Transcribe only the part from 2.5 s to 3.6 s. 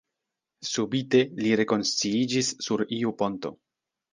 sur iu ponto.